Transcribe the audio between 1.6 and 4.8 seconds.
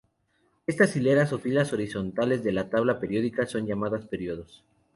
horizontales de la tabla periódica son llamadas períodos.